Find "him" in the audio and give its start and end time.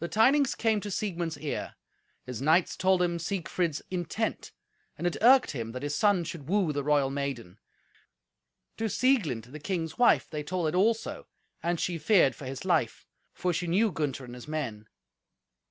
3.00-3.18, 5.52-5.72